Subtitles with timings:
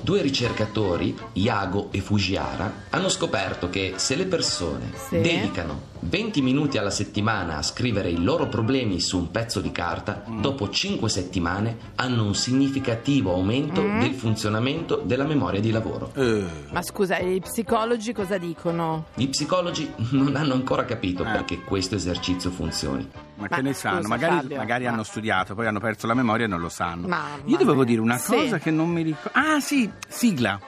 [0.00, 5.20] Due ricercatori, Iago e Fujiara, hanno scoperto che se le persone Sì.
[5.20, 10.22] dedicano 20 minuti alla settimana a scrivere i loro problemi su un pezzo di carta,
[10.40, 14.00] dopo 5 settimane hanno un significativo aumento Mm.
[14.00, 16.12] del funzionamento della memoria di lavoro.
[16.14, 19.06] Eh, Ma scusa, i psicologi cosa dicono?
[19.14, 21.30] Gli psicologi non hanno ancora capito Eh.
[21.30, 23.06] perché questo esercizio funzioni.
[23.38, 23.96] Ma Ma che ne sanno?
[23.96, 26.68] scusa, magari Fabio, magari ma- hanno studiato, poi hanno perso la memoria e non lo
[26.68, 27.06] sanno.
[27.08, 27.84] Mamma Io dovevo mia.
[27.84, 28.32] dire una Sì.
[28.34, 29.30] cosa che non mi ricordo.
[29.32, 30.58] Ah, sì, sigla.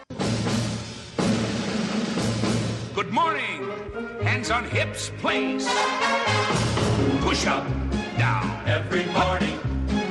[2.94, 3.68] Good morning.
[4.22, 5.66] Hands on hips, please.
[7.20, 7.64] Push up,
[8.18, 8.48] down.
[8.66, 9.58] Every morning.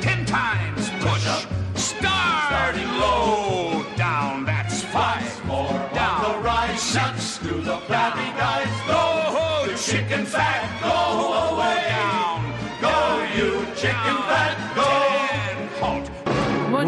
[0.02, 1.46] Ten times push.
[1.76, 2.48] Start.
[2.50, 3.84] Starting low.
[3.96, 5.28] Down, that's five.
[5.46, 6.22] more down.
[6.24, 6.82] the rise.
[6.82, 7.38] Six.
[7.40, 8.68] Do the flabby guys.
[8.88, 10.64] Go, the chicken fat.
[10.82, 10.99] Go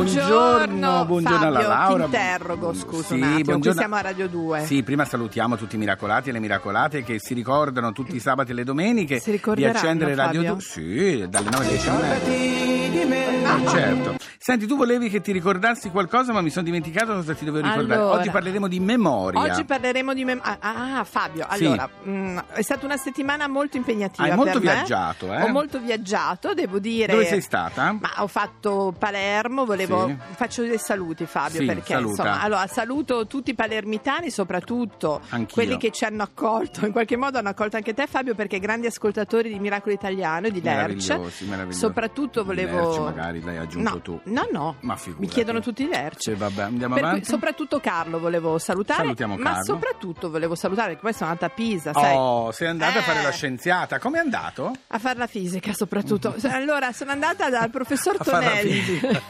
[0.06, 2.04] Buongiorno, buongiorno alla Fabio, Laura.
[2.06, 3.80] Ti interrogo, scusa Sì, un attimo, qui buongiorno.
[3.80, 4.66] siamo a Radio 2.
[4.66, 8.50] Sì, prima salutiamo tutti i miracolati e le miracolate che si ricordano tutti i sabati
[8.50, 9.22] e le domeniche
[9.54, 10.54] di accendere Radio Fabio?
[10.54, 10.62] 2.
[10.62, 13.58] Sì, dalle 9 alle 10 e mezza.
[13.58, 14.16] Eh, certo.
[14.44, 18.00] Senti, tu volevi che ti ricordassi qualcosa, ma mi sono dimenticato cosa ti dovevo ricordare.
[18.02, 18.18] Allora.
[18.18, 19.40] Oggi parleremo di memoria.
[19.40, 21.64] Oggi parleremo di mem- ah, ah, Fabio, Sì.
[21.66, 24.74] allora, mm, è stata una settimana molto impegnativa Hai molto per me.
[24.74, 25.44] viaggiato, eh?
[25.44, 27.12] Ho molto viaggiato, devo dire.
[27.14, 27.96] Dove sei stata?
[28.00, 30.18] Ma ho fatto Palermo, volevo Sì.
[30.36, 32.10] faccio dei saluti Fabio Sì, perché saluta.
[32.24, 35.54] insomma, allora saluto tutti i palermitani, soprattutto Anch'io.
[35.54, 38.88] quelli che ci hanno accolto, in qualche modo hanno accolto anche te Fabio perché grandi
[38.88, 41.08] ascoltatori di Miracolo Italiano e di Lerch.
[41.10, 41.80] Meravigliosi, meravigliosi.
[41.80, 44.20] Soprattutto volevo Lerch magari l'hai aggiunto no, tu.
[44.26, 44.76] No, no.
[44.82, 45.26] Ma figurati.
[45.26, 46.22] Mi chiedono tutti Lerch.
[46.22, 47.30] Sì, vabbè, andiamo Per cui avanti.
[47.30, 49.64] soprattutto Carlo volevo salutare, Salutiamo ma Carlo.
[49.64, 53.20] soprattutto volevo salutare perché poi sono andata a Pisa, sai, Oh, sei andata a fare
[53.20, 53.24] Eh.
[53.24, 54.00] la scienziata.
[54.00, 54.72] Come è andato?
[54.88, 56.36] a fare la fisica soprattutto.
[56.52, 58.72] Allora sono andata dal professor Tonelli.
[58.72, 59.22] fisica.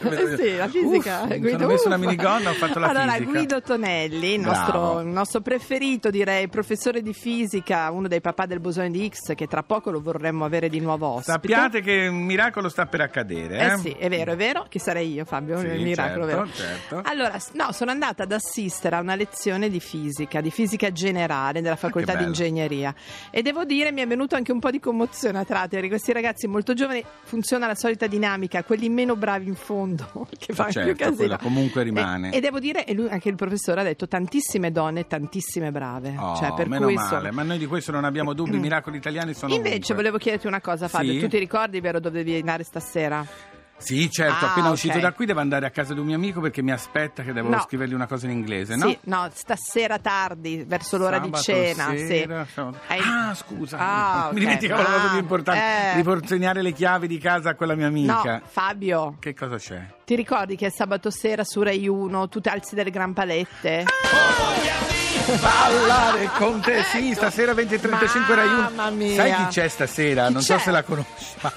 [0.52, 1.22] Sì, la fisica.
[1.22, 3.30] Uff, Guido, sono messo una minigonna, ho fatto la allora, fisica.
[3.30, 8.60] Guido Tonelli, il nostro, il nostro preferito direi, professore di fisica, uno dei papà del
[8.60, 11.32] bosone di X che tra poco lo vorremmo avere di nuovo ospite.
[11.32, 13.58] Sappiate che un miracolo sta per accadere.
[13.58, 16.42] Eh, Eh sì, è vero, è vero, che sarei io Fabio, Sì, il miracolo, certo,
[16.42, 16.48] vero?
[16.54, 17.00] certo.
[17.04, 21.60] Allora, s- no, sono andata ad assistere a una lezione di fisica, di fisica generale
[21.60, 22.28] della facoltà di bello.
[22.28, 22.94] ingegneria
[23.30, 26.46] e devo dire mi è venuto anche un po' di commozione a tratti, questi ragazzi
[26.46, 30.96] molto giovani funziona la solita dinamica, quelli meno bravi in fondo che fanno Certo, più
[30.98, 31.16] casino.
[31.16, 32.30] quella comunque rimane.
[32.32, 36.14] E, e devo dire, e lui, anche il professore ha detto tantissime donne, tantissime brave.
[36.18, 38.58] Oh, cioè, per meno cui, male, insomma- ma noi di questo non abbiamo dubbi, i
[38.60, 39.94] miracoli italiani sono Invece ovunque.
[39.94, 41.20] volevo chiederti una cosa Fabio, Sì?
[41.20, 43.24] tu ti ricordi vero dove devi andare stasera?
[43.82, 44.72] Sì, certo, Ah, appena ok.
[44.74, 47.32] uscito da qui devo andare a casa di un mio amico perché mi aspetta che
[47.32, 47.60] devo No.
[47.60, 48.86] scrivergli una cosa in inglese, no?
[48.86, 51.94] Sì, no, stasera tardi, verso l'ora di Sabato cena.
[51.96, 52.60] sera, sì.
[52.86, 54.40] Hai- Ah, scusa, Ah, mi ok.
[54.40, 55.94] dimenticavo la cosa Ah, più importante, eh.
[55.96, 58.34] riporsegnare le chiavi di casa a quella mia amica.
[58.38, 59.80] No, Fabio, Che cosa c'è?
[60.04, 63.84] ti ricordi che sabato sera su Rai 1 tu alzi delle gran palette?
[65.40, 68.60] Ballare con te, sì, stasera 20.35 Rai 1.
[68.60, 69.14] Mamma mia.
[69.14, 70.26] Sai chi c'è stasera?
[70.26, 70.62] Chi non so c'è?
[70.62, 71.52] se la conosci, ma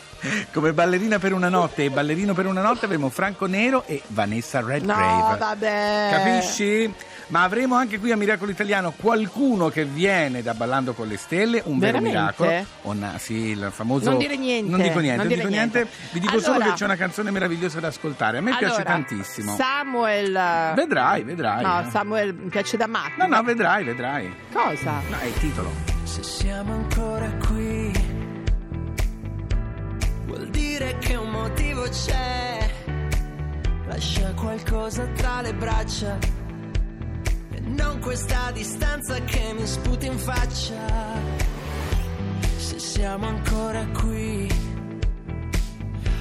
[0.51, 4.61] come ballerina per una notte e ballerino per una notte avremo Franco Nero e Vanessa
[4.61, 5.29] Redgrave.
[5.29, 6.09] No, vabbè.
[6.11, 6.93] Capisci?
[7.27, 11.61] Ma avremo anche qui a Miracolo Italiano qualcuno che viene da Ballando con le Stelle,
[11.65, 12.17] un vero Veramente?
[12.43, 12.65] miracolo.
[12.83, 14.09] Una- sì, il famoso.
[14.11, 15.77] Non dire niente, Non dico niente, non non dire dico niente.
[15.79, 15.97] niente.
[16.11, 18.37] Vi dico solo Allora- che c'è una canzone meravigliosa da ascoltare.
[18.37, 19.55] A me piace Allora, tantissimo.
[19.55, 20.71] Samuel.
[20.75, 21.63] Vedrai, vedrai.
[21.63, 23.25] No, Samuel mi piace da macchina.
[23.25, 24.31] No, no, vedrai, vedrai.
[24.53, 25.01] Cosa?
[25.09, 25.71] No, è il titolo.
[26.03, 27.91] Se siamo ancora qui,
[30.27, 32.69] vuol dire che un motivo c'è.
[33.87, 36.17] Lascia qualcosa tra le braccia
[37.65, 40.85] non questa distanza che mi sputi in faccia.
[42.57, 44.47] Se siamo ancora qui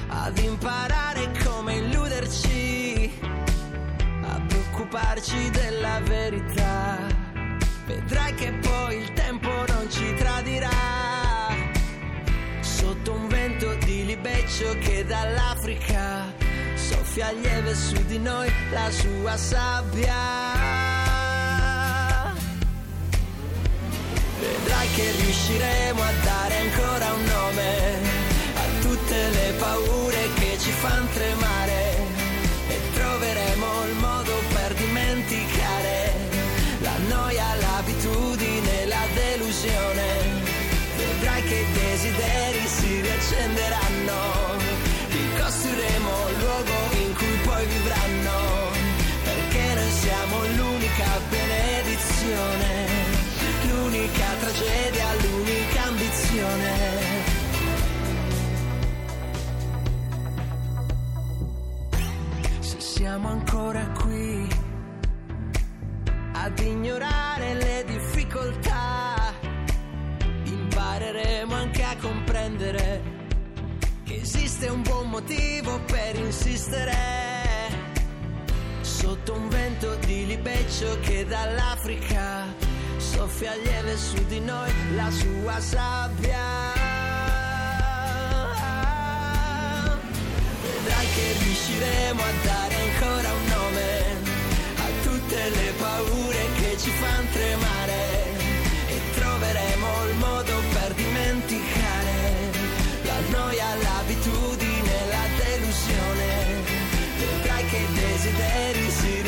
[0.07, 3.11] ad imparare come illuderci,
[4.23, 6.97] a preoccuparci della verità.
[7.85, 10.69] Vedrai che poi il tempo non ci tradirà.
[12.61, 16.33] Sotto un vento di libeccio che dall'Africa
[16.75, 20.54] soffia lieve su di noi la sua sabbia.
[24.45, 28.04] Vedrai che riusciremo a dare ancora un nome
[76.69, 76.93] per insistere.
[78.81, 82.45] Sotto un vento di libeccio che dall'Africa
[82.97, 86.73] soffia lieve su di noi la sua sabbia.
[90.61, 94.13] Vedrai che riusciremo a dare ancora un nome
[94.77, 96.34] a tutte le paure
[107.75, 109.24] che desideri si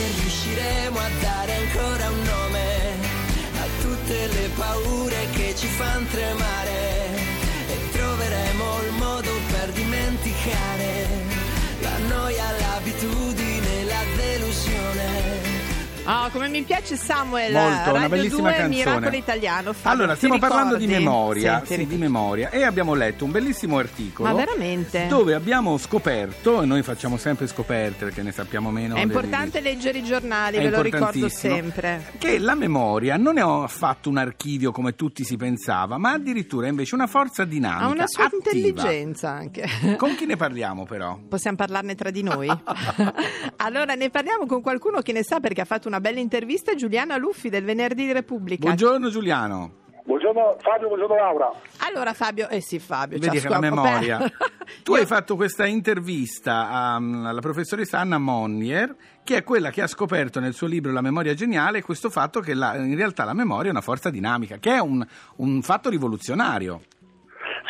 [0.00, 2.64] Che riusciremo a dare ancora un nome
[3.60, 7.04] a tutte le paure che ci fanno tremare
[7.68, 11.06] e troveremo il modo per dimenticare
[11.82, 15.58] la noia, l'abitudine, la delusione.
[16.04, 18.68] Ah, come mi piace Samuel, Molto, una Radio bellissima 2, canzone.
[18.68, 19.72] Miracolo Italiano.
[19.72, 23.30] Fabio, Allora, ti stiamo parlando di memoria, Sì, sì, di memoria e abbiamo letto un
[23.30, 25.06] bellissimo articolo Ma veramente?
[25.08, 28.96] dove abbiamo scoperto, e noi facciamo sempre scoperte perché ne sappiamo meno.
[28.96, 32.12] È importante leggere i giornali, È ve lo ricordo sempre.
[32.18, 36.94] Che la memoria non è affatto un archivio come tutti si pensava, ma addirittura invece
[36.94, 37.84] una forza dinamica.
[37.84, 38.50] Ha una sua attiva.
[38.50, 39.68] intelligenza anche.
[39.96, 41.18] Con chi ne parliamo però?
[41.28, 42.48] Possiamo parlarne tra di noi?
[43.56, 46.29] allora ne parliamo con qualcuno che ne sa perché ha fatto una bella intervista,
[46.76, 48.62] Giuliana Luffi del Venerdì di Repubblica.
[48.62, 49.78] Buongiorno Giuliano.
[50.02, 51.52] Buongiorno Fabio, buongiorno Laura.
[51.86, 54.18] Allora Fabio, eh sì Fabio, Vedi che la memoria.
[54.82, 59.82] Tu io- hai fatto questa intervista a- alla professoressa Anna Monnier, che è quella che
[59.82, 63.34] ha scoperto nel suo libro La memoria geniale questo fatto che la- in realtà la
[63.34, 65.04] memoria è una forza dinamica, che è un,
[65.36, 66.80] un fatto rivoluzionario.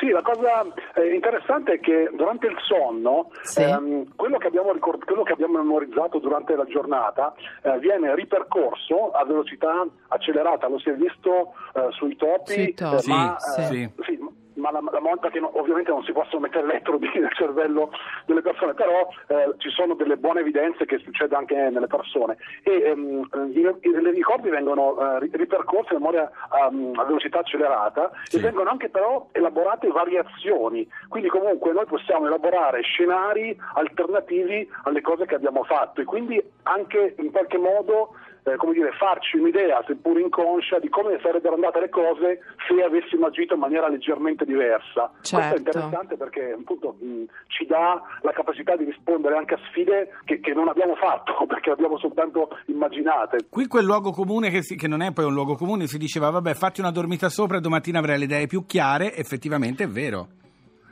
[0.00, 0.64] Sì, la cosa
[0.94, 3.60] eh, interessante è che durante il sonno Sì.
[3.62, 9.10] ehm, quello, che abbiamo ricord- quello che abbiamo memorizzato durante la giornata eh, viene ripercorso
[9.10, 12.96] a velocità accelerata, lo si è visto eh, sui topi, Sui topi.
[12.96, 13.82] eh, Sì, ma, sì.
[13.82, 14.18] eh, sì,
[14.60, 17.90] ma la, la monta che no- ovviamente non si possono mettere elettrodi nel cervello
[18.26, 22.82] delle persone, però eh, ci sono delle buone evidenze che succede anche nelle persone e
[22.82, 26.30] ehm, i, i- i corpi vengono eh, ri- ripercorsi a memoria
[26.62, 28.36] ehm, a velocità accelerata Sì.
[28.36, 35.26] e vengono anche però elaborate variazioni, quindi comunque noi possiamo elaborare scenari alternativi alle cose
[35.26, 40.18] che abbiamo fatto e quindi anche in qualche modo eh, come dire, farci un'idea, seppur
[40.18, 45.10] inconscia, di come sarebbero andate le cose se avessimo agito in maniera leggermente diversa.
[45.16, 45.56] Questo è Certo.
[45.58, 50.52] interessante perché appunto mh, ci dà la capacità di rispondere anche a sfide che, che
[50.52, 53.46] non abbiamo fatto, perché abbiamo soltanto immaginate.
[53.48, 56.30] Qui quel luogo comune che, si- che non è poi un luogo comune, si diceva
[56.30, 60.28] vabbè fatti una dormita sopra e domattina avrai le idee più chiare, effettivamente è vero.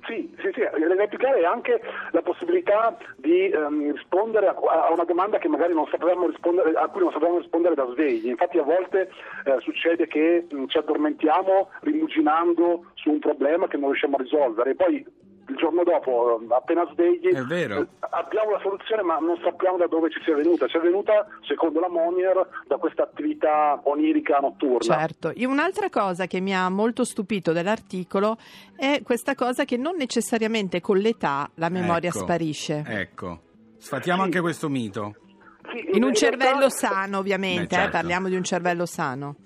[0.09, 1.83] Sì, sì, sì, chiara è anche
[2.13, 6.89] la possibilità di ehm, rispondere a, a una domanda che magari non sapevamo rispondere, a
[6.89, 8.29] cui non sapevamo rispondere da svegli.
[8.29, 9.11] Infatti a volte
[9.45, 14.71] eh, succede che mh, ci addormentiamo rimuginando su un problema che non riusciamo a risolvere
[14.71, 15.07] e poi
[15.49, 17.81] il giorno dopo, eh, appena svegli, È vero.
[17.81, 20.67] eh, abbiamo la soluzione ma non sappiamo da dove ci sia venuta.
[20.67, 24.99] Ci è venuta, secondo la Monier, da questa attività onirica notturna.
[24.99, 28.37] Certo, Io un'altra cosa che mi ha molto stupito dell'articolo
[28.77, 32.85] è questa cosa che non necessariamente con l'età la memoria Ecco, sparisce.
[32.87, 33.41] Ecco,
[33.79, 35.15] sfatiamo anche questo mito.
[35.71, 37.89] Sì, In un realtà- cervello sano, ovviamente, Beh, certo.
[37.89, 39.37] eh, parliamo di un cervello sano.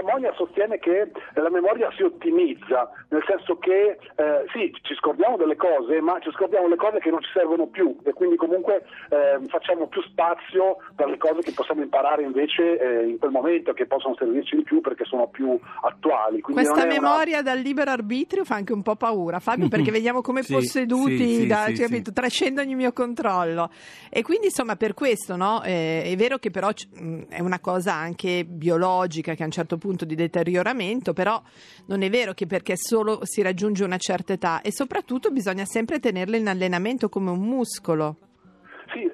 [0.00, 5.36] La Monia sostiene che la memoria si ottimizza, nel senso che eh, sì, ci scordiamo
[5.36, 8.84] delle cose, ma ci scordiamo le cose che non ci servono più e quindi comunque
[9.10, 13.72] eh, facciamo più spazio per le cose che possiamo imparare invece eh, in quel momento,
[13.72, 16.40] che possono servirci di più perché sono più attuali.
[16.40, 19.66] Quindi Questa non è una- memoria dal libero arbitrio fa anche un po' paura, Fabio,
[19.68, 23.68] perché vediamo come Sì, posseduti, sì, da, sì, cioè, capito, trascende ogni mio controllo.
[24.10, 25.60] E quindi, insomma, per questo, no?
[25.64, 29.50] Eh, è vero che però c- mh, è una cosa anche biologica che a un
[29.50, 31.40] certo punto di deterioramento, però
[31.86, 35.98] non è vero che perché solo si raggiunge una certa età e soprattutto bisogna sempre
[35.98, 38.16] tenerla in allenamento come un muscolo.
[38.92, 39.10] Sì,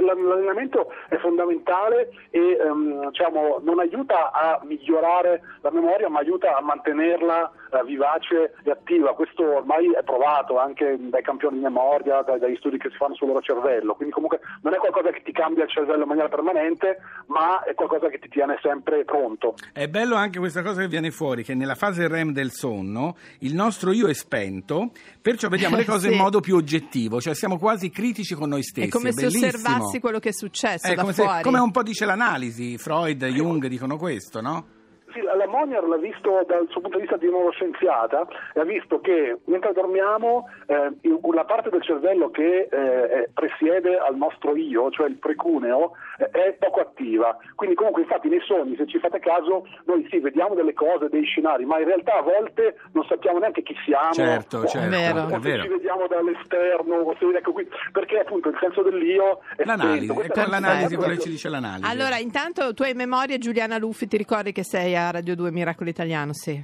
[0.00, 6.60] l'allenamento è fondamentale e ehm, diciamo, non aiuta a migliorare la memoria, ma aiuta a
[6.60, 12.38] mantenerla eh, vivace e attiva, questo ormai è provato anche dai campioni di memoria, dai,
[12.38, 15.32] dagli studi che si fanno sul loro cervello, quindi comunque non è qualcosa che ti
[15.32, 19.54] cambia il cervello in maniera permanente, ma è qualcosa che ti tiene sempre pronto.
[19.72, 23.54] È bello anche questa cosa che viene fuori, che nella fase REM del sonno il
[23.54, 26.12] nostro io è spento, perciò vediamo le cose Sì.
[26.14, 28.88] in modo più oggettivo, cioè siamo quasi critici con noi stessi.
[28.88, 29.46] È come se bellissimo.
[29.46, 31.42] osservassi quello che è successo È da come, se- fuori.
[31.42, 34.64] come un po' dice l'analisi, Freud, Jung dicono questo, no?
[35.12, 39.00] Sì, la Monier l'ha visto dal suo punto di vista di neuroscienziata e ha visto
[39.00, 40.90] che mentre dormiamo eh,
[41.32, 46.52] la parte del cervello che eh, presiede al nostro io, cioè il precuneo, eh, è
[46.58, 47.36] poco attiva.
[47.54, 51.24] Quindi comunque infatti nei sogni, se ci fate caso, noi sì, vediamo delle cose, dei
[51.24, 54.12] scenari, ma in realtà a volte non sappiamo neanche chi siamo.
[54.12, 55.20] Certo, o- certo, Vero.
[55.22, 59.64] o se ci vediamo dall'esterno, o se, ecco qui, perché appunto il senso dell'io è
[59.64, 60.34] L'analisi, spento.
[60.40, 61.90] è una l'analisi quello che che- ci dice l'analisi.
[61.90, 65.90] Allora, intanto tu hai memoria, Giuliana Luffi, ti ricordi che sei a Radio 2 Miracolo
[65.90, 66.32] Italiano?
[66.32, 66.62] Sì.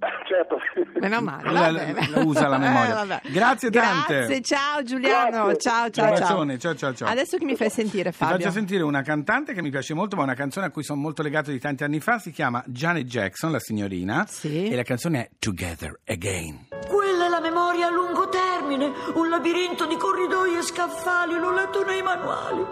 [0.30, 0.58] Certo.
[1.00, 1.50] Meno male.
[1.50, 3.20] La- la- usa la memoria.
[3.22, 3.30] Eh.
[3.32, 4.14] Grazie tante.
[4.18, 5.46] Grazie, ciao Giuliano.
[5.46, 5.58] Grazie.
[5.58, 6.58] Ciao, ciao, ciao.
[6.58, 7.08] ciao, ciao, ciao.
[7.08, 8.36] Adesso che mi fai sentire, Ti Fabio?
[8.36, 11.22] faccio sentire una cantante che mi piace molto, ma una canzone a cui sono molto
[11.22, 14.68] legato di tanti anni fa, si chiama Janet Jackson, la signorina, Sì.
[14.70, 16.66] e la canzone è Together Again.
[16.88, 21.84] Quella è la memoria a lungo termine, un labirinto di corridoi e scaffali, l'ho letto
[21.84, 22.64] nei manuali.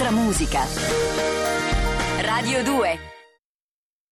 [0.00, 0.66] Un'altra musica.
[2.22, 3.09] Radio 2